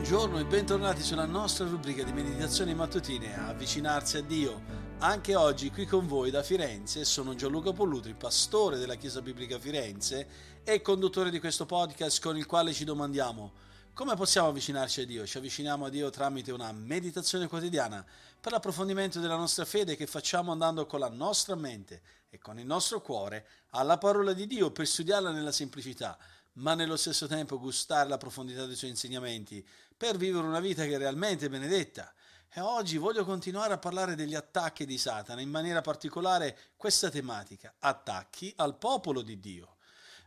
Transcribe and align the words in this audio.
Buongiorno 0.00 0.38
e 0.38 0.46
bentornati 0.46 1.02
sulla 1.02 1.26
nostra 1.26 1.66
rubrica 1.66 2.02
di 2.02 2.12
meditazioni 2.12 2.74
mattutine 2.74 3.38
Avvicinarsi 3.38 4.16
a 4.16 4.22
Dio. 4.22 4.62
Anche 5.00 5.34
oggi 5.34 5.70
qui 5.70 5.84
con 5.84 6.06
voi 6.06 6.30
da 6.30 6.42
Firenze 6.42 7.04
sono 7.04 7.34
Gianluca 7.34 7.74
Pollutri, 7.74 8.14
pastore 8.14 8.78
della 8.78 8.94
Chiesa 8.94 9.20
Biblica 9.20 9.58
Firenze 9.58 10.62
e 10.64 10.80
conduttore 10.80 11.28
di 11.28 11.38
questo 11.38 11.66
podcast 11.66 12.22
con 12.22 12.38
il 12.38 12.46
quale 12.46 12.72
ci 12.72 12.84
domandiamo 12.84 13.52
come 13.92 14.14
possiamo 14.14 14.48
avvicinarci 14.48 15.02
a 15.02 15.04
Dio? 15.04 15.26
Ci 15.26 15.36
avviciniamo 15.36 15.84
a 15.84 15.90
Dio 15.90 16.08
tramite 16.08 16.52
una 16.52 16.72
meditazione 16.72 17.48
quotidiana 17.48 18.02
per 18.40 18.52
l'approfondimento 18.52 19.20
della 19.20 19.36
nostra 19.36 19.66
fede 19.66 19.94
che 19.94 20.06
facciamo 20.06 20.52
andando 20.52 20.86
con 20.86 21.00
la 21.00 21.10
nostra 21.10 21.54
mente 21.54 22.00
e 22.30 22.38
con 22.38 22.58
il 22.58 22.64
nostro 22.64 23.02
cuore 23.02 23.46
alla 23.70 23.98
parola 23.98 24.32
di 24.32 24.46
Dio 24.46 24.70
per 24.70 24.86
studiarla 24.86 25.32
nella 25.32 25.52
semplicità 25.52 26.16
ma 26.54 26.74
nello 26.74 26.96
stesso 26.96 27.26
tempo 27.26 27.58
gustare 27.58 28.08
la 28.08 28.16
profondità 28.16 28.64
dei 28.64 28.74
suoi 28.74 28.90
insegnamenti 28.90 29.64
per 30.00 30.16
vivere 30.16 30.46
una 30.46 30.60
vita 30.60 30.86
che 30.86 30.94
è 30.94 30.96
realmente 30.96 31.50
benedetta. 31.50 32.10
E 32.50 32.60
oggi 32.60 32.96
voglio 32.96 33.22
continuare 33.22 33.74
a 33.74 33.78
parlare 33.78 34.14
degli 34.14 34.34
attacchi 34.34 34.86
di 34.86 34.96
Satana, 34.96 35.42
in 35.42 35.50
maniera 35.50 35.82
particolare 35.82 36.56
questa 36.78 37.10
tematica, 37.10 37.74
attacchi 37.80 38.50
al 38.56 38.78
popolo 38.78 39.20
di 39.20 39.38
Dio. 39.38 39.76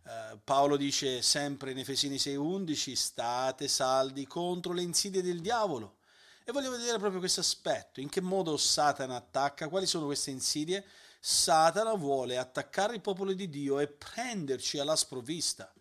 Eh, 0.05 0.37
Paolo 0.43 0.77
dice 0.77 1.23
sempre 1.23 1.71
in 1.71 1.79
Efesini 1.79 2.19
6:11, 2.19 2.95
state 2.95 3.67
saldi 3.67 4.27
contro 4.27 4.73
le 4.73 4.83
insidie 4.83 5.23
del 5.23 5.41
diavolo. 5.41 5.95
E 6.43 6.51
voglio 6.51 6.69
vedere 6.69 6.99
proprio 6.99 7.17
questo 7.17 7.39
aspetto, 7.39 7.99
in 7.99 8.09
che 8.09 8.21
modo 8.21 8.57
Satana 8.57 9.15
attacca, 9.15 9.69
quali 9.69 9.87
sono 9.87 10.05
queste 10.05 10.29
insidie. 10.29 10.85
Satana 11.19 11.95
vuole 11.95 12.37
attaccare 12.37 12.93
il 12.93 13.01
popolo 13.01 13.33
di 13.33 13.49
Dio 13.49 13.79
e 13.79 13.87
prenderci 13.87 14.77
alla 14.77 14.95
sprovvista. 14.95 15.73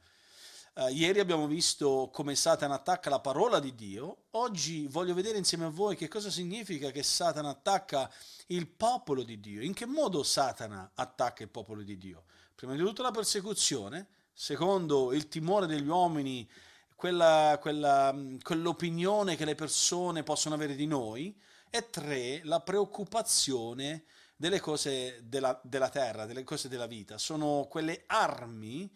Uh, 0.75 0.89
ieri 0.89 1.21
abbiamo 1.21 1.47
visto 1.47 2.09
come 2.11 2.35
Satana 2.35 2.77
attacca 2.77 3.11
la 3.11 3.21
parola 3.21 3.61
di 3.61 3.75
Dio, 3.75 4.23
oggi 4.31 4.87
voglio 4.87 5.13
vedere 5.13 5.37
insieme 5.37 5.67
a 5.67 5.69
voi 5.69 5.97
che 5.97 6.09
cosa 6.09 6.31
significa 6.31 6.91
che 6.91 7.03
Satana 7.03 7.51
attacca 7.51 8.11
il 8.47 8.67
popolo 8.67 9.23
di 9.23 9.39
Dio, 9.39 9.61
in 9.61 9.75
che 9.75 9.85
modo 9.85 10.23
Satana 10.23 10.93
attacca 10.95 11.43
il 11.43 11.51
popolo 11.51 11.83
di 11.83 11.99
Dio. 11.99 12.25
Prima 12.55 12.73
di 12.73 12.79
tutto 12.79 13.03
la 13.03 13.11
persecuzione, 13.11 14.07
secondo 14.33 15.13
il 15.13 15.29
timore 15.29 15.67
degli 15.67 15.87
uomini, 15.87 16.49
quella, 16.97 17.59
quella, 17.61 18.17
quell'opinione 18.43 19.37
che 19.37 19.45
le 19.45 19.55
persone 19.55 20.23
possono 20.23 20.55
avere 20.55 20.75
di 20.75 20.87
noi, 20.87 21.39
e 21.69 21.91
tre, 21.91 22.41
la 22.45 22.61
preoccupazione 22.61 24.05
delle 24.37 24.59
cose 24.59 25.21
della, 25.25 25.61
della 25.63 25.91
terra, 25.91 26.25
delle 26.25 26.45
cose 26.45 26.69
della 26.69 26.87
vita. 26.87 27.19
Sono 27.19 27.67
quelle 27.69 28.05
armi 28.07 28.91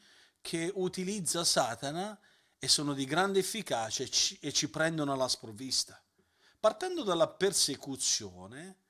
che 0.47 0.71
utilizza 0.73 1.43
Satana 1.43 2.17
e 2.57 2.69
sono 2.69 2.95
di 2.95 3.05
grande 3.05 3.41
efficacia 3.41 4.05
e 4.05 4.53
ci 4.53 4.71
prendono 4.71 5.13
alla 5.13 5.27
sprovvista. 5.27 6.01
Partendo 6.61 7.03
dalla 7.03 7.27
persecuzione, 7.27 8.83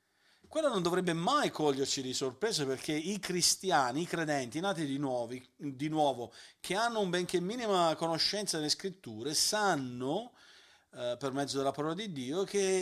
quella 0.48 0.68
non 0.68 0.82
dovrebbe 0.82 1.14
mai 1.14 1.48
coglierci 1.48 2.02
di 2.02 2.12
sorpresa 2.12 2.66
perché 2.66 2.92
i 2.92 3.18
cristiani, 3.18 4.02
i 4.02 4.06
credenti 4.06 4.60
nati 4.60 4.84
di, 4.84 4.98
nuovi, 4.98 5.50
di 5.56 5.88
nuovo, 5.88 6.30
che 6.60 6.74
hanno 6.74 7.00
un 7.00 7.08
benché 7.08 7.40
minima 7.40 7.94
conoscenza 7.96 8.58
delle 8.58 8.69
scritture, 8.69 9.32
sanno 9.32 10.34
eh, 10.92 11.16
per 11.19 11.32
mezzo 11.32 11.56
della 11.56 11.72
parola 11.72 11.94
di 11.94 12.12
Dio 12.12 12.44
che 12.44 12.81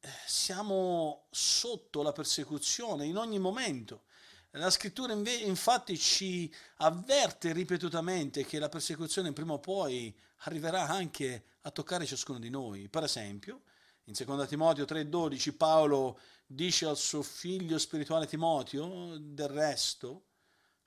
eh, 0.00 0.08
siamo 0.26 1.28
sotto 1.30 2.02
la 2.02 2.10
persecuzione 2.10 3.06
in 3.06 3.16
ogni 3.16 3.38
momento 3.38 4.06
la 4.52 4.70
scrittura 4.70 5.12
infatti 5.12 5.98
ci 5.98 6.52
avverte 6.76 7.52
ripetutamente 7.52 8.44
che 8.44 8.58
la 8.58 8.68
persecuzione 8.68 9.32
prima 9.32 9.52
o 9.52 9.58
poi 9.58 10.16
arriverà 10.42 10.86
anche 10.86 11.44
a 11.62 11.70
toccare 11.70 12.06
ciascuno 12.06 12.38
di 12.38 12.48
noi. 12.48 12.88
Per 12.88 13.02
esempio, 13.02 13.62
in 14.04 14.14
2 14.14 14.46
Timoteo 14.46 14.84
3:12 14.84 15.56
Paolo 15.56 16.18
dice 16.46 16.86
al 16.86 16.96
suo 16.96 17.22
figlio 17.22 17.78
spirituale 17.78 18.26
Timoteo, 18.26 19.18
del 19.18 19.48
resto, 19.48 20.24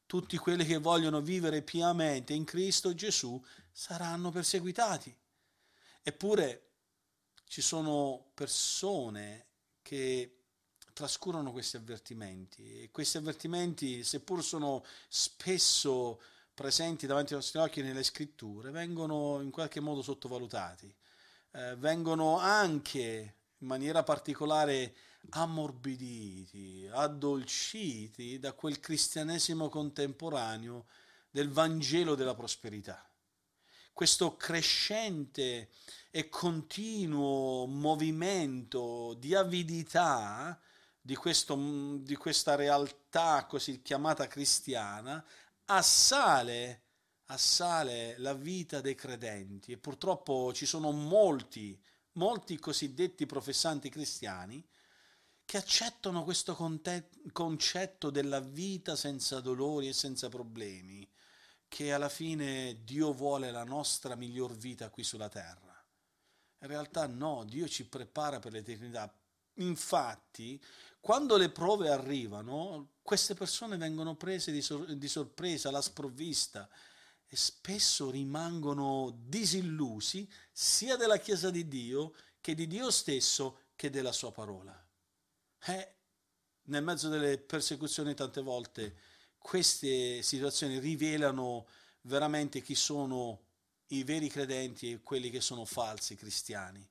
tutti 0.08 0.38
quelli 0.38 0.66
che 0.66 0.78
vogliono 0.78 1.22
vivere 1.22 1.62
piamente 1.62 2.34
in 2.34 2.44
Cristo 2.44 2.94
Gesù 2.96 3.42
saranno 3.72 4.32
perseguitati. 4.32 5.16
Eppure 6.02 6.72
ci 7.46 7.62
sono 7.62 8.32
persone 8.34 9.46
che 9.82 10.41
trascurano 11.02 11.52
questi 11.52 11.78
avvertimenti 11.78 12.84
e 12.84 12.92
questi 12.92 13.18
avvertimenti, 13.18 14.04
seppur 14.04 14.44
sono 14.44 14.86
spesso 15.08 16.22
presenti 16.54 17.08
davanti 17.08 17.34
ai 17.34 17.40
nostri 17.40 17.58
occhi 17.58 17.82
nelle 17.82 18.04
scritture, 18.04 18.70
vengono 18.70 19.42
in 19.42 19.50
qualche 19.50 19.80
modo 19.80 20.04
sottovalutati, 20.04 20.96
eh, 21.54 21.76
vengono 21.78 22.38
anche 22.38 23.36
in 23.58 23.66
maniera 23.66 24.04
particolare 24.04 24.94
ammorbiditi, 25.30 26.88
addolciti 26.92 28.38
da 28.38 28.54
quel 28.54 28.80
cristianesimo 28.80 29.70
contemporaneo 29.70 30.86
del 31.32 31.50
Vangelo 31.50 32.14
della 32.14 32.36
prosperità. 32.36 33.04
Questo 33.92 34.36
crescente 34.36 35.70
e 36.12 36.30
continuo 36.30 37.66
movimento 37.66 39.16
di 39.18 39.34
avidità 39.34 40.60
di, 41.02 41.16
questo, 41.16 41.56
di 42.00 42.16
questa 42.16 42.56
realtà 42.56 43.46
così 43.46 43.82
chiamata 43.82 44.28
cristiana 44.28 45.24
assale, 45.66 46.84
assale 47.26 48.18
la 48.20 48.34
vita 48.34 48.82
dei 48.82 48.96
credenti 48.96 49.72
e 49.72 49.78
purtroppo 49.78 50.54
ci 50.54 50.66
sono 50.66 50.92
molti, 50.92 51.80
molti 52.14 52.58
cosiddetti 52.60 53.26
professanti 53.26 53.90
cristiani 53.90 54.64
che 55.44 55.58
accettano 55.58 56.24
questo 56.24 56.56
concetto 57.34 58.10
della 58.10 58.40
vita 58.40 58.96
senza 58.96 59.42
dolori 59.42 59.90
e 59.90 59.94
senza 59.94 60.30
problemi, 60.30 61.06
che 61.68 61.92
alla 61.92 62.08
fine 62.08 62.84
Dio 62.86 63.12
vuole 63.12 63.52
la 63.52 63.66
nostra 63.66 64.16
miglior 64.16 64.56
vita 64.56 64.90
qui 64.90 65.04
sulla 65.04 65.28
terra. 65.28 65.78
In 66.60 66.68
realtà 66.68 67.06
no, 67.08 67.44
Dio 67.44 67.68
ci 67.68 67.86
prepara 67.86 68.40
per 68.40 68.54
l'eternità. 68.54 69.14
Infatti, 69.56 70.62
quando 71.02 71.36
le 71.36 71.50
prove 71.50 71.90
arrivano, 71.90 72.94
queste 73.02 73.34
persone 73.34 73.76
vengono 73.76 74.16
prese 74.16 74.52
di, 74.52 74.62
sor- 74.62 74.94
di 74.94 75.08
sorpresa, 75.08 75.70
alla 75.70 75.82
sprovvista 75.82 76.70
e 77.28 77.36
spesso 77.36 78.12
rimangono 78.12 79.18
disillusi 79.26 80.30
sia 80.52 80.96
della 80.98 81.18
Chiesa 81.18 81.50
di 81.50 81.68
Dio 81.68 82.14
che 82.40 82.54
di 82.54 82.68
Dio 82.68 82.92
stesso 82.92 83.62
che 83.76 83.90
della 83.90 84.12
sua 84.12 84.32
parola. 84.32 84.88
Eh, 85.66 85.96
nel 86.66 86.84
mezzo 86.84 87.10
delle 87.10 87.40
persecuzioni 87.40 88.14
tante 88.14 88.42
volte 88.42 88.96
queste 89.40 90.22
situazioni 90.22 90.78
rivelano 90.78 91.66
veramente 92.02 92.62
chi 92.62 92.76
sono 92.76 93.48
i 93.88 94.04
veri 94.04 94.30
credenti 94.30 94.92
e 94.92 95.02
quelli 95.02 95.32
che 95.32 95.42
sono 95.42 95.66
falsi 95.66 96.16
cristiani, 96.16 96.88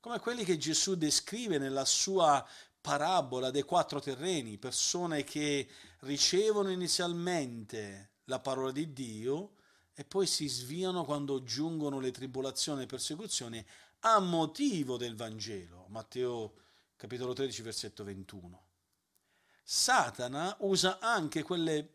come 0.00 0.18
quelli 0.18 0.44
che 0.44 0.58
Gesù 0.58 0.96
descrive 0.96 1.58
nella 1.58 1.84
sua 1.84 2.44
parabola 2.82 3.50
dei 3.50 3.62
quattro 3.62 4.00
terreni, 4.00 4.58
persone 4.58 5.24
che 5.24 5.68
ricevono 6.00 6.70
inizialmente 6.70 8.10
la 8.24 8.40
parola 8.40 8.72
di 8.72 8.92
Dio 8.92 9.52
e 9.94 10.04
poi 10.04 10.26
si 10.26 10.48
sviano 10.48 11.04
quando 11.04 11.44
giungono 11.44 12.00
le 12.00 12.10
tribolazioni 12.10 12.78
e 12.78 12.80
le 12.82 12.88
persecuzioni 12.88 13.64
a 14.00 14.18
motivo 14.18 14.96
del 14.96 15.14
Vangelo. 15.14 15.86
Matteo 15.88 16.54
capitolo 16.96 17.32
13 17.32 17.62
versetto 17.62 18.04
21. 18.04 18.66
Satana 19.62 20.56
usa 20.60 20.98
anche 20.98 21.42
quelle 21.42 21.88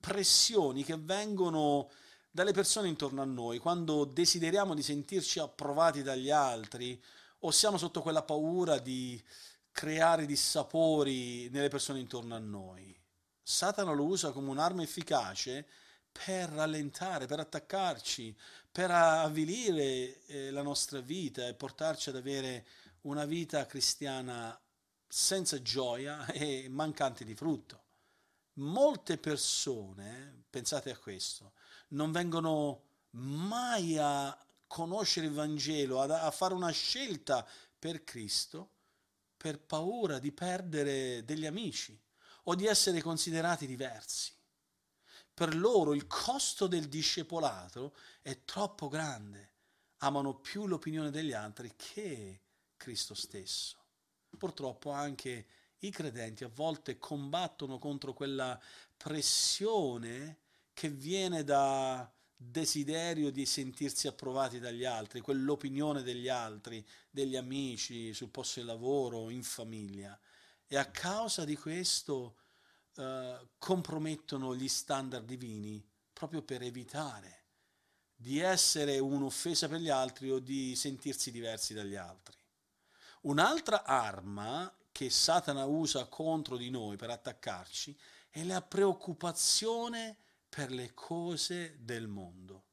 pressioni 0.00 0.82
che 0.84 0.96
vengono 0.96 1.90
dalle 2.30 2.52
persone 2.52 2.88
intorno 2.88 3.20
a 3.20 3.26
noi, 3.26 3.58
quando 3.58 4.04
desideriamo 4.04 4.74
di 4.74 4.82
sentirci 4.82 5.38
approvati 5.38 6.02
dagli 6.02 6.30
altri 6.30 7.02
o 7.40 7.50
siamo 7.50 7.76
sotto 7.76 8.00
quella 8.00 8.22
paura 8.22 8.78
di 8.78 9.22
creare 9.80 10.26
dissapori 10.26 11.48
nelle 11.48 11.68
persone 11.68 12.00
intorno 12.00 12.34
a 12.34 12.38
noi. 12.38 12.94
Satana 13.42 13.92
lo 13.92 14.04
usa 14.04 14.30
come 14.30 14.50
un'arma 14.50 14.82
efficace 14.82 15.66
per 16.12 16.50
rallentare, 16.50 17.24
per 17.24 17.40
attaccarci, 17.40 18.36
per 18.70 18.90
avvilire 18.90 20.22
eh, 20.26 20.50
la 20.50 20.60
nostra 20.60 21.00
vita 21.00 21.48
e 21.48 21.54
portarci 21.54 22.10
ad 22.10 22.16
avere 22.16 22.66
una 23.02 23.24
vita 23.24 23.64
cristiana 23.64 24.60
senza 25.08 25.62
gioia 25.62 26.26
e 26.28 26.66
mancante 26.68 27.24
di 27.24 27.34
frutto. 27.34 27.84
Molte 28.56 29.16
persone, 29.16 30.44
pensate 30.50 30.90
a 30.90 30.98
questo, 30.98 31.52
non 31.88 32.12
vengono 32.12 32.82
mai 33.12 33.96
a 33.96 34.38
conoscere 34.66 35.24
il 35.24 35.32
Vangelo, 35.32 36.02
a, 36.02 36.20
a 36.20 36.30
fare 36.30 36.52
una 36.52 36.70
scelta 36.70 37.48
per 37.78 38.04
Cristo, 38.04 38.72
per 39.40 39.58
paura 39.58 40.18
di 40.18 40.32
perdere 40.32 41.24
degli 41.24 41.46
amici 41.46 41.98
o 42.44 42.54
di 42.54 42.66
essere 42.66 43.00
considerati 43.00 43.66
diversi. 43.66 44.34
Per 45.32 45.56
loro 45.56 45.94
il 45.94 46.06
costo 46.06 46.66
del 46.66 46.88
discepolato 46.88 47.96
è 48.20 48.44
troppo 48.44 48.88
grande. 48.88 49.48
amano 50.02 50.34
più 50.40 50.66
l'opinione 50.66 51.10
degli 51.10 51.32
altri 51.32 51.72
che 51.74 52.42
Cristo 52.76 53.14
stesso. 53.14 53.78
Purtroppo 54.36 54.90
anche 54.90 55.46
i 55.78 55.90
credenti 55.90 56.44
a 56.44 56.50
volte 56.52 56.98
combattono 56.98 57.78
contro 57.78 58.12
quella 58.12 58.60
pressione 58.94 60.40
che 60.74 60.90
viene 60.90 61.44
da 61.44 62.10
desiderio 62.42 63.30
di 63.30 63.44
sentirsi 63.44 64.06
approvati 64.06 64.58
dagli 64.58 64.86
altri, 64.86 65.20
quell'opinione 65.20 66.02
degli 66.02 66.28
altri, 66.28 66.82
degli 67.10 67.36
amici, 67.36 68.14
sul 68.14 68.30
posto 68.30 68.60
di 68.60 68.66
lavoro, 68.66 69.28
in 69.28 69.42
famiglia. 69.42 70.18
E 70.66 70.76
a 70.78 70.86
causa 70.86 71.44
di 71.44 71.54
questo 71.54 72.36
eh, 72.96 73.48
compromettono 73.58 74.56
gli 74.56 74.68
standard 74.68 75.26
divini 75.26 75.86
proprio 76.14 76.40
per 76.40 76.62
evitare 76.62 77.44
di 78.16 78.38
essere 78.38 78.98
un'offesa 78.98 79.68
per 79.68 79.80
gli 79.80 79.90
altri 79.90 80.30
o 80.30 80.38
di 80.38 80.74
sentirsi 80.76 81.30
diversi 81.30 81.74
dagli 81.74 81.96
altri. 81.96 82.36
Un'altra 83.22 83.84
arma 83.84 84.72
che 84.92 85.10
Satana 85.10 85.66
usa 85.66 86.06
contro 86.06 86.56
di 86.56 86.70
noi 86.70 86.96
per 86.96 87.10
attaccarci 87.10 87.94
è 88.30 88.44
la 88.44 88.62
preoccupazione 88.62 90.16
per 90.50 90.70
le 90.70 90.92
cose 90.92 91.78
del 91.80 92.08
mondo. 92.08 92.64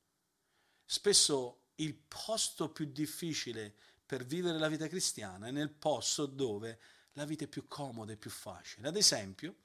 Spesso 0.84 1.68
il 1.76 1.96
posto 1.96 2.70
più 2.72 2.92
difficile 2.92 3.74
per 4.06 4.26
vivere 4.26 4.58
la 4.58 4.68
vita 4.68 4.88
cristiana 4.88 5.48
è 5.48 5.52
nel 5.52 5.70
posto 5.70 6.26
dove 6.26 6.80
la 7.14 7.26
vita 7.26 7.46
è 7.46 7.48
più 7.48 7.68
comoda 7.68 8.12
e 8.12 8.18
più 8.18 8.32
facile. 8.32 8.88
Ad 8.88 8.96
esempio, 8.96 9.56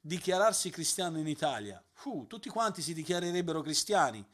dichiararsi 0.00 0.70
cristiano 0.70 1.18
in 1.18 1.26
Italia. 1.26 1.82
Uh, 2.04 2.26
tutti 2.26 2.48
quanti 2.48 2.80
si 2.80 2.94
dichiarerebbero 2.94 3.60
cristiani. 3.60 4.24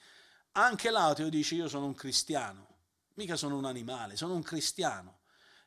Anche 0.52 0.90
l'ateo 0.90 1.28
dice 1.28 1.54
io 1.54 1.68
sono 1.68 1.86
un 1.86 1.94
cristiano, 1.94 2.66
mica 3.14 3.36
sono 3.36 3.56
un 3.56 3.64
animale, 3.64 4.16
sono 4.16 4.34
un 4.34 4.42
cristiano. 4.42 5.20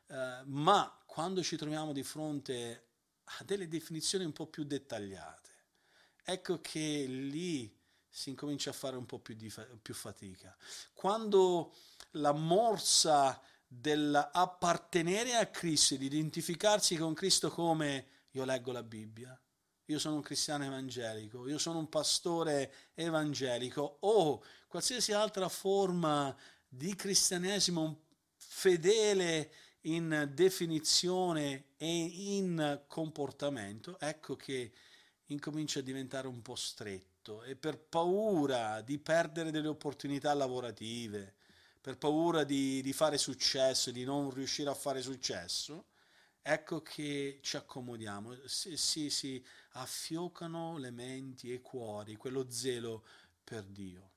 Uh, 0.06 0.42
ma 0.44 1.02
quando 1.06 1.42
ci 1.42 1.56
troviamo 1.56 1.92
di 1.92 2.02
fronte 2.02 2.88
a 3.24 3.44
delle 3.44 3.68
definizioni 3.68 4.24
un 4.24 4.32
po' 4.32 4.46
più 4.46 4.64
dettagliate, 4.64 5.41
ecco 6.24 6.60
che 6.60 7.04
lì 7.06 7.74
si 8.08 8.30
incomincia 8.30 8.70
a 8.70 8.74
fare 8.74 8.96
un 8.96 9.06
po' 9.06 9.18
più, 9.18 9.36
fa- 9.50 9.66
più 9.80 9.94
fatica. 9.94 10.54
Quando 10.92 11.74
la 12.12 12.32
morsa 12.32 13.40
dell'appartenere 13.66 15.34
a 15.34 15.46
Cristo, 15.46 15.96
di 15.96 16.06
identificarsi 16.06 16.96
con 16.96 17.14
Cristo 17.14 17.50
come 17.50 18.06
io 18.32 18.44
leggo 18.44 18.70
la 18.72 18.82
Bibbia, 18.82 19.38
io 19.86 19.98
sono 19.98 20.16
un 20.16 20.22
cristiano 20.22 20.64
evangelico, 20.64 21.48
io 21.48 21.58
sono 21.58 21.78
un 21.78 21.88
pastore 21.88 22.72
evangelico 22.94 23.98
o 24.00 24.42
qualsiasi 24.68 25.12
altra 25.12 25.48
forma 25.48 26.34
di 26.68 26.94
cristianesimo 26.94 28.02
fedele 28.36 29.52
in 29.82 30.30
definizione 30.32 31.72
e 31.76 32.04
in 32.36 32.84
comportamento, 32.86 33.98
ecco 33.98 34.36
che 34.36 34.72
incomincia 35.26 35.78
a 35.78 35.82
diventare 35.82 36.26
un 36.26 36.42
po' 36.42 36.54
stretto 36.54 37.42
e 37.42 37.56
per 37.56 37.78
paura 37.78 38.80
di 38.80 38.98
perdere 38.98 39.50
delle 39.50 39.68
opportunità 39.68 40.34
lavorative, 40.34 41.34
per 41.80 41.98
paura 41.98 42.44
di, 42.44 42.80
di 42.82 42.92
fare 42.92 43.18
successo, 43.18 43.90
di 43.90 44.04
non 44.04 44.30
riuscire 44.30 44.70
a 44.70 44.74
fare 44.74 45.02
successo, 45.02 45.86
ecco 46.42 46.82
che 46.82 47.38
ci 47.42 47.56
accomodiamo, 47.56 48.36
si, 48.46 48.76
si, 48.76 49.10
si 49.10 49.44
affiocano 49.72 50.76
le 50.78 50.90
menti 50.90 51.50
e 51.50 51.54
i 51.54 51.60
cuori, 51.60 52.16
quello 52.16 52.50
zelo 52.50 53.04
per 53.42 53.64
Dio. 53.64 54.10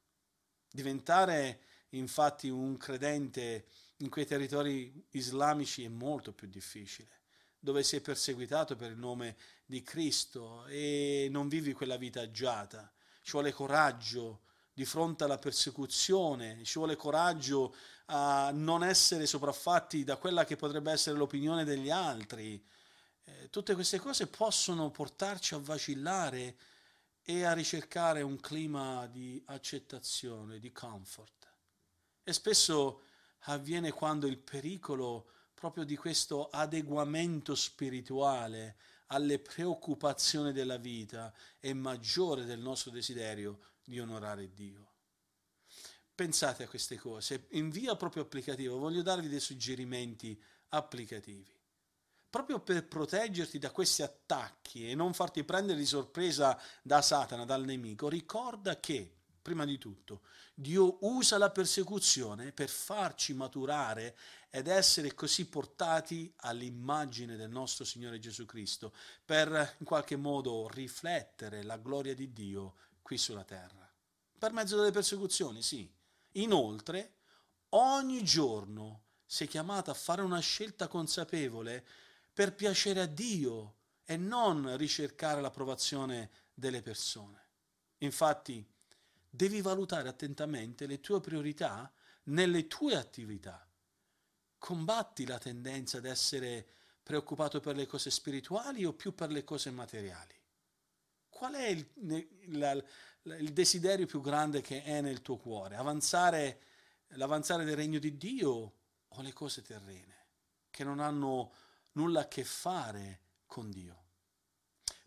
Diventare 0.70 1.62
infatti 1.90 2.50
un 2.50 2.76
credente 2.78 3.68
in 3.98 4.10
quei 4.10 4.26
territori 4.26 5.06
islamici 5.12 5.84
è 5.84 5.88
molto 5.88 6.34
più 6.34 6.48
difficile, 6.48 7.24
dove 7.66 7.82
sei 7.82 8.00
perseguitato 8.00 8.76
per 8.76 8.92
il 8.92 8.98
nome 8.98 9.36
di 9.66 9.82
Cristo 9.82 10.68
e 10.68 11.28
non 11.32 11.48
vivi 11.48 11.74
quella 11.74 11.98
vita 11.98 12.22
agiata. 12.22 12.90
Ci 13.24 13.32
vuole 13.32 13.52
coraggio 13.52 14.42
di 14.72 14.86
fronte 14.86 15.24
alla 15.24 15.40
persecuzione, 15.40 16.64
ci 16.64 16.78
vuole 16.78 16.96
coraggio 16.96 17.76
a 18.06 18.52
non 18.54 18.84
essere 18.84 19.26
sopraffatti 19.26 20.04
da 20.04 20.18
quella 20.18 20.46
che 20.46 20.56
potrebbe 20.56 20.92
essere 20.92 21.18
l'opinione 21.18 21.64
degli 21.64 21.90
altri. 21.90 22.64
Eh, 23.24 23.50
tutte 23.50 23.74
queste 23.74 23.98
cose 23.98 24.28
possono 24.28 24.92
portarci 24.92 25.56
a 25.56 25.60
vacillare 25.60 26.58
e 27.24 27.46
a 27.46 27.54
ricercare 27.54 28.22
un 28.22 28.40
clima 28.40 29.08
di 29.08 29.42
accettazione, 29.48 30.60
di 30.60 30.72
comfort. 30.72 31.48
E 32.24 32.32
spesso 32.32 33.02
avviene 33.46 33.92
quando 33.92 34.28
il 34.28 34.38
pericolo 34.38 35.32
proprio 35.56 35.86
di 35.86 35.96
questo 35.96 36.50
adeguamento 36.50 37.56
spirituale 37.56 38.76
alle 39.08 39.40
preoccupazioni 39.40 40.52
della 40.52 40.78
vita 40.78 41.34
è 41.60 41.74
maggiore 41.74 42.46
del 42.46 42.60
nostro 42.60 42.92
desiderio 42.92 43.60
di 43.84 44.00
onorare 44.00 44.54
Dio. 44.54 44.92
Pensate 46.14 46.64
a 46.64 46.68
queste 46.68 46.98
cose, 46.98 47.48
in 47.52 47.70
via 47.70 47.96
proprio 47.96 48.24
applicativa 48.24 48.76
voglio 48.76 49.02
darvi 49.02 49.28
dei 49.28 49.40
suggerimenti 49.40 50.40
applicativi. 50.70 51.54
Proprio 52.30 52.60
per 52.60 52.86
proteggerti 52.88 53.60
da 53.60 53.72
questi 53.72 54.02
attacchi 54.02 54.90
e 54.90 54.96
non 54.96 55.14
farti 55.14 55.44
prendere 55.44 55.80
di 55.80 55.86
sorpresa 55.86 56.60
da 56.82 57.02
Satana, 57.02 57.46
dal 57.46 57.64
nemico, 57.64 58.10
ricorda 58.10 58.80
che 58.80 59.16
prima 59.46 59.64
di 59.64 59.78
tutto, 59.78 60.22
Dio 60.56 60.98
usa 61.02 61.38
la 61.38 61.52
persecuzione 61.52 62.52
per 62.52 62.68
farci 62.68 63.36
maturare 63.36 64.18
ed 64.50 64.66
essere 64.66 65.14
così 65.14 65.46
portati 65.46 66.34
all'immagine 66.38 67.36
del 67.36 67.52
nostro 67.52 67.86
Signore 67.86 68.18
Gesù 68.18 68.48
Cristo, 68.48 68.92
per 69.24 69.76
in 69.78 69.86
qualche 69.86 70.16
modo 70.16 70.68
riflettere 70.70 71.62
la 71.62 71.78
gloria 71.78 72.16
di 72.16 72.34
Dio 72.34 72.74
qui 73.04 73.20
sulla 73.20 73.44
terra. 73.44 73.88
Per 74.40 74.52
mezzo 74.52 74.78
delle 74.78 74.90
persecuzioni, 74.90 75.62
sì. 75.62 75.88
Inoltre, 76.32 77.18
ogni 77.70 78.24
giorno 78.24 79.04
sei 79.28 79.48
chiamato 79.48 79.92
a 79.92 79.96
fare 79.96 80.24
una 80.24 80.40
scelta 80.40 80.88
consapevole 80.88 81.86
per 82.34 82.56
piacere 82.56 83.02
a 83.02 83.06
Dio 83.06 83.76
e 84.04 84.18
non 84.18 84.76
ricercare 84.76 85.40
l'approvazione 85.40 86.32
delle 86.52 86.82
persone. 86.82 87.44
Infatti, 88.00 88.74
devi 89.36 89.62
valutare 89.62 90.10
attentamente 90.10 90.88
le 90.88 91.00
tue 91.00 91.20
priorità 91.20 91.92
nelle 92.26 92.68
tue 92.68 92.96
attività. 92.96 93.68
Combatti 94.58 95.26
la 95.26 95.38
tendenza 95.38 95.98
ad 95.98 96.06
essere 96.06 96.68
preoccupato 97.04 97.60
per 97.60 97.76
le 97.76 97.86
cose 97.86 98.10
spirituali 98.10 98.84
o 98.84 98.94
più 98.94 99.14
per 99.14 99.30
le 99.30 99.44
cose 99.44 99.70
materiali. 99.70 100.34
Qual 101.30 101.54
è 101.54 101.68
il, 101.68 101.88
la, 102.58 102.72
il 103.38 103.54
desiderio 103.54 104.06
più 104.08 104.22
grande 104.22 104.62
che 104.62 104.84
è 104.84 105.02
nel 105.02 105.22
tuo 105.22 105.38
cuore? 105.38 105.76
Avanzare, 105.76 106.62
l'avanzare 107.10 107.64
del 107.64 107.76
regno 107.76 108.00
di 108.00 108.18
Dio 108.18 108.74
o 109.08 109.22
le 109.22 109.34
cose 109.34 109.62
terrene 109.62 110.14
che 110.72 110.84
non 110.84 111.00
hanno 111.00 111.54
nulla 111.94 112.22
a 112.22 112.28
che 112.28 112.44
fare 112.44 113.20
con 113.46 113.70
Dio? 113.70 114.04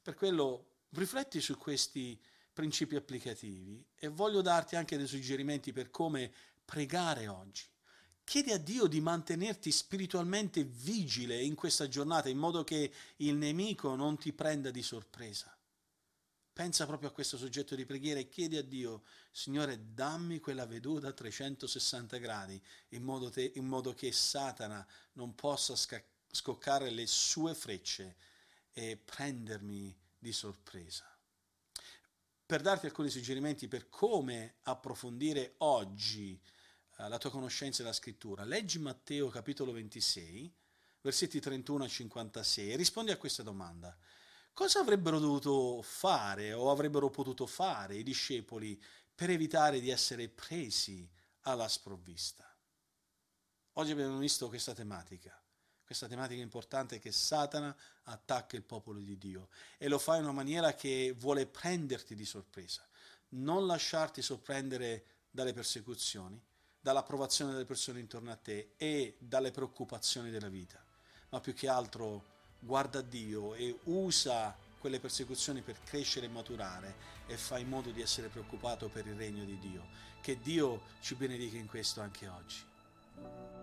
Per 0.02 0.14
quello 0.14 0.66
rifletti 0.90 1.40
su 1.40 1.56
questi 1.58 2.20
principi 2.58 2.96
applicativi 2.96 3.86
e 3.94 4.08
voglio 4.08 4.42
darti 4.42 4.74
anche 4.74 4.96
dei 4.96 5.06
suggerimenti 5.06 5.72
per 5.72 5.92
come 5.92 6.28
pregare 6.64 7.28
oggi. 7.28 7.62
Chiedi 8.24 8.50
a 8.50 8.58
Dio 8.58 8.86
di 8.86 9.00
mantenerti 9.00 9.70
spiritualmente 9.70 10.64
vigile 10.64 11.40
in 11.40 11.54
questa 11.54 11.86
giornata 11.86 12.28
in 12.28 12.36
modo 12.36 12.64
che 12.64 12.92
il 13.18 13.36
nemico 13.36 13.94
non 13.94 14.18
ti 14.18 14.32
prenda 14.32 14.72
di 14.72 14.82
sorpresa. 14.82 15.56
Pensa 16.52 16.84
proprio 16.84 17.10
a 17.10 17.12
questo 17.12 17.36
soggetto 17.36 17.76
di 17.76 17.86
preghiera 17.86 18.18
e 18.18 18.28
chiedi 18.28 18.56
a 18.56 18.64
Dio, 18.64 19.04
Signore, 19.30 19.94
dammi 19.94 20.40
quella 20.40 20.66
veduta 20.66 21.06
a 21.06 21.12
360 21.12 22.16
gradi, 22.16 22.60
in 22.88 23.04
modo, 23.04 23.30
te, 23.30 23.52
in 23.54 23.66
modo 23.66 23.94
che 23.94 24.10
Satana 24.10 24.84
non 25.12 25.36
possa 25.36 25.76
sca- 25.76 26.02
scoccare 26.28 26.90
le 26.90 27.06
sue 27.06 27.54
frecce 27.54 28.16
e 28.72 28.96
prendermi 28.96 29.96
di 30.18 30.32
sorpresa 30.32 31.08
per 32.48 32.62
darti 32.62 32.86
alcuni 32.86 33.10
suggerimenti 33.10 33.68
per 33.68 33.90
come 33.90 34.54
approfondire 34.62 35.56
oggi 35.58 36.40
eh, 36.96 37.06
la 37.06 37.18
tua 37.18 37.28
conoscenza 37.28 37.82
della 37.82 37.94
scrittura, 37.94 38.42
leggi 38.44 38.78
Matteo 38.78 39.28
capitolo 39.28 39.70
26, 39.70 40.50
versetti 41.02 41.40
31 41.40 41.84
a 41.84 41.88
56 41.88 42.72
e 42.72 42.76
rispondi 42.76 43.10
a 43.10 43.18
questa 43.18 43.42
domanda. 43.42 43.94
Cosa 44.54 44.80
avrebbero 44.80 45.18
dovuto 45.18 45.82
fare 45.82 46.54
o 46.54 46.70
avrebbero 46.70 47.10
potuto 47.10 47.46
fare 47.46 47.96
i 47.96 48.02
discepoli 48.02 48.82
per 49.14 49.28
evitare 49.28 49.78
di 49.78 49.90
essere 49.90 50.30
presi 50.30 51.06
alla 51.40 51.68
sprovvista? 51.68 52.50
Oggi 53.74 53.90
abbiamo 53.90 54.16
visto 54.16 54.48
questa 54.48 54.72
tematica 54.72 55.38
questa 55.88 56.06
tematica 56.06 56.42
importante 56.42 56.96
è 56.96 57.00
che 57.00 57.10
Satana 57.10 57.74
attacca 58.02 58.56
il 58.56 58.62
popolo 58.62 58.98
di 58.98 59.16
Dio 59.16 59.48
e 59.78 59.88
lo 59.88 59.98
fa 59.98 60.16
in 60.16 60.24
una 60.24 60.32
maniera 60.32 60.74
che 60.74 61.14
vuole 61.16 61.46
prenderti 61.46 62.14
di 62.14 62.26
sorpresa, 62.26 62.86
non 63.30 63.66
lasciarti 63.66 64.20
sorprendere 64.20 65.04
dalle 65.30 65.54
persecuzioni, 65.54 66.38
dall'approvazione 66.78 67.52
delle 67.52 67.64
persone 67.64 68.00
intorno 68.00 68.30
a 68.30 68.36
te 68.36 68.74
e 68.76 69.16
dalle 69.18 69.50
preoccupazioni 69.50 70.28
della 70.28 70.50
vita, 70.50 70.78
ma 71.30 71.40
più 71.40 71.54
che 71.54 71.68
altro 71.70 72.22
guarda 72.58 73.00
Dio 73.00 73.54
e 73.54 73.78
usa 73.84 74.54
quelle 74.78 75.00
persecuzioni 75.00 75.62
per 75.62 75.82
crescere 75.84 76.26
e 76.26 76.28
maturare 76.28 76.96
e 77.26 77.38
fai 77.38 77.62
in 77.62 77.68
modo 77.70 77.90
di 77.92 78.02
essere 78.02 78.28
preoccupato 78.28 78.90
per 78.90 79.06
il 79.06 79.14
regno 79.14 79.46
di 79.46 79.58
Dio. 79.58 79.86
Che 80.20 80.38
Dio 80.38 80.82
ci 81.00 81.14
benedica 81.14 81.56
in 81.56 81.66
questo 81.66 82.02
anche 82.02 82.28
oggi. 82.28 83.57